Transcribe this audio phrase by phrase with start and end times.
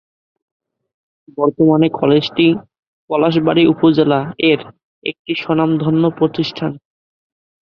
[1.37, 2.47] বর্তমানে কলেজটি
[3.09, 4.19] পলাশবাড়ী উপজেলা
[4.49, 4.59] এর
[5.03, 6.71] একটি স্বনামধন্য প্রতিষ্ঠান।